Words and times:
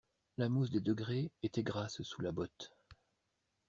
La 0.39 0.49
mousse 0.49 0.71
des 0.71 0.79
degrés 0.79 1.29
était 1.43 1.61
grasse 1.61 2.01
sous 2.01 2.23
la 2.23 2.31
botte. 2.31 2.71